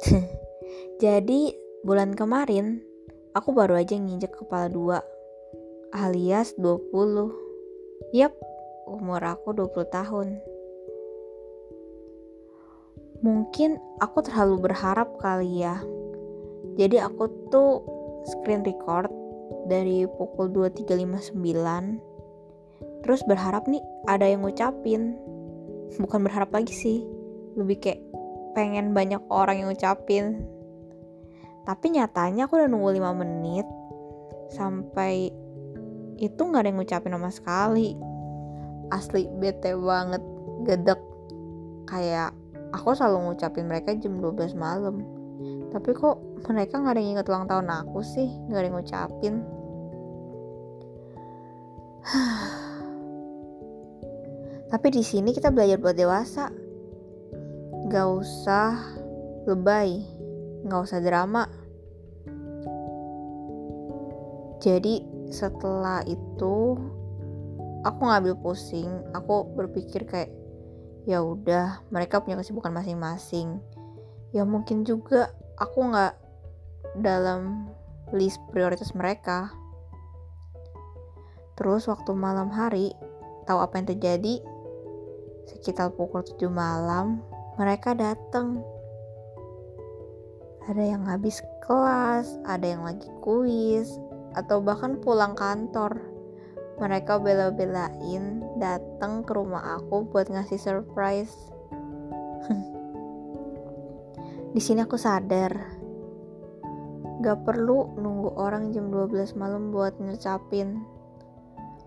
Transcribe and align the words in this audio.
Jadi 1.04 1.54
bulan 1.84 2.16
kemarin 2.16 2.80
aku 3.36 3.52
baru 3.52 3.76
aja 3.78 3.96
nginjek 3.96 4.32
kepala 4.36 4.68
dua 4.72 4.98
alias 5.92 6.54
20. 6.56 8.14
Yap, 8.16 8.32
umur 8.88 9.20
aku 9.20 9.52
20 9.52 9.90
tahun. 9.90 10.28
Mungkin 13.20 13.76
aku 14.00 14.24
terlalu 14.24 14.70
berharap 14.70 15.20
kali 15.20 15.60
ya. 15.60 15.76
Jadi 16.80 16.96
aku 16.96 17.28
tuh 17.52 17.84
screen 18.24 18.64
record 18.64 19.12
dari 19.68 20.06
pukul 20.06 20.48
23.59 20.54 21.36
terus 23.00 23.20
berharap 23.24 23.64
nih 23.64 23.80
ada 24.06 24.28
yang 24.28 24.44
ngucapin 24.44 25.16
bukan 25.98 26.20
berharap 26.24 26.52
lagi 26.52 26.72
sih 26.72 26.98
lebih 27.56 27.80
kayak 27.80 28.00
pengen 28.52 28.92
banyak 28.96 29.22
orang 29.30 29.62
yang 29.62 29.68
ngucapin. 29.70 30.44
Tapi 31.64 31.86
nyatanya 31.94 32.48
aku 32.48 32.56
udah 32.58 32.68
nunggu 32.68 32.90
5 32.98 33.20
menit 33.20 33.66
sampai 34.50 35.30
itu 36.20 36.36
nggak 36.36 36.60
ada 36.60 36.68
yang 36.68 36.78
ngucapin 36.82 37.14
sama 37.14 37.30
sekali. 37.30 37.96
Asli 38.90 39.30
bete 39.38 39.78
banget 39.78 40.22
gedek. 40.66 40.98
Kayak 41.86 42.34
aku 42.74 42.94
selalu 42.94 43.32
ngucapin 43.32 43.66
mereka 43.70 43.94
jam 43.96 44.18
12 44.18 44.54
malam. 44.58 45.06
Tapi 45.70 45.94
kok 45.94 46.18
mereka 46.50 46.82
nggak 46.82 46.94
ada 46.98 47.00
yang 47.00 47.10
inget 47.16 47.30
ulang 47.30 47.46
tahun 47.46 47.70
aku 47.70 48.02
sih 48.02 48.28
nggak 48.50 48.60
ada 48.60 48.66
yang 48.66 48.76
ngucapin. 48.76 49.34
Tapi 54.70 54.86
di 54.94 55.02
sini 55.02 55.34
kita 55.34 55.50
belajar 55.50 55.82
buat 55.82 55.98
dewasa 55.98 56.46
gak 57.90 58.06
usah 58.06 58.78
lebay 59.50 60.06
gak 60.64 60.82
usah 60.86 61.02
drama. 61.02 61.50
Jadi 64.60 65.02
setelah 65.32 66.04
itu 66.04 66.76
aku 67.82 68.00
ngambil 68.04 68.36
pusing. 68.38 68.90
Aku 69.16 69.48
berpikir 69.56 70.04
kayak 70.04 70.30
ya 71.08 71.24
udah 71.24 71.80
mereka 71.88 72.20
punya 72.20 72.36
kesibukan 72.36 72.70
masing-masing. 72.70 73.58
Ya 74.36 74.44
mungkin 74.44 74.84
juga 74.84 75.32
aku 75.56 75.90
nggak 75.90 76.14
dalam 77.00 77.72
list 78.12 78.38
prioritas 78.52 78.92
mereka. 78.92 79.48
Terus 81.56 81.88
waktu 81.88 82.12
malam 82.12 82.52
hari 82.52 82.92
tahu 83.48 83.58
apa 83.64 83.80
yang 83.80 83.88
terjadi? 83.96 84.44
Sekitar 85.48 85.96
pukul 85.96 86.22
7 86.22 86.46
malam 86.52 87.24
mereka 87.60 87.92
datang 87.92 88.64
ada 90.64 90.80
yang 90.80 91.04
habis 91.04 91.44
kelas 91.60 92.40
ada 92.48 92.64
yang 92.64 92.88
lagi 92.88 93.04
kuis 93.20 94.00
atau 94.32 94.64
bahkan 94.64 94.96
pulang 95.04 95.36
kantor. 95.36 96.00
Mereka 96.80 97.20
bela-belain 97.20 98.40
datang 98.56 99.20
ke 99.28 99.36
rumah 99.36 99.76
aku 99.76 100.08
buat 100.08 100.32
ngasih 100.32 100.56
surprise. 100.56 101.52
Di 104.56 104.60
sini 104.64 104.80
aku 104.80 104.96
sadar, 104.96 105.52
gak 107.20 107.44
perlu 107.44 108.00
nunggu 108.00 108.32
orang 108.40 108.72
jam 108.72 108.88
12 108.88 109.36
malam 109.36 109.68
buat 109.68 109.92
ngecapin. 110.00 110.80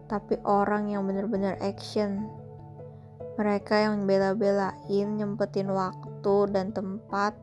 Tapi 0.06 0.38
orang 0.46 0.94
yang 0.94 1.10
bener-bener 1.10 1.58
action. 1.58 2.30
Mereka 3.34 3.74
yang 3.82 4.06
bela-belain 4.06 5.08
nyempetin 5.18 5.74
waktu 5.74 6.36
dan 6.54 6.70
tempat 6.70 7.34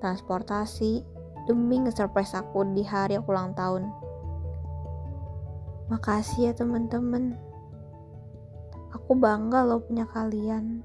transportasi 0.00 1.04
demi 1.44 1.84
nge-surprise 1.84 2.32
aku 2.32 2.64
di 2.72 2.80
hari 2.80 3.20
aku 3.20 3.28
ulang 3.28 3.52
tahun. 3.52 3.92
Makasih 5.92 6.48
ya 6.48 6.52
teman-teman. 6.56 7.36
Aku 8.96 9.12
bangga 9.12 9.68
loh 9.68 9.84
punya 9.84 10.08
kalian. 10.08 10.80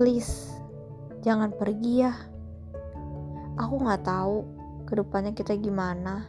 Please, 0.00 0.48
jangan 1.20 1.52
pergi 1.52 2.08
ya. 2.08 2.16
Aku 3.60 3.84
nggak 3.84 4.08
tahu 4.08 4.48
ke 4.88 4.96
depannya 4.96 5.36
kita 5.36 5.60
gimana. 5.60 6.24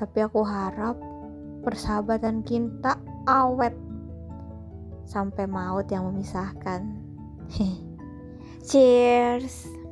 Tapi 0.00 0.24
aku 0.24 0.40
harap 0.40 0.96
persahabatan 1.60 2.40
kita 2.44 2.96
awet 3.28 3.76
sampai 5.04 5.44
maut 5.48 5.86
yang 5.88 6.08
memisahkan. 6.10 6.84
Cheers. 8.68 9.83